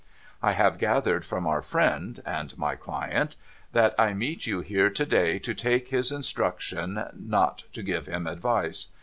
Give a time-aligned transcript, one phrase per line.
[0.41, 3.35] I have gathered from our friend (and my client)
[3.71, 8.25] that I meet you here to day to take his instructions, not to give him
[8.25, 8.87] advice.